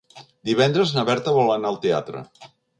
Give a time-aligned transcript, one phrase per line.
[0.49, 2.27] Divendres na Berta vol anar al teatre.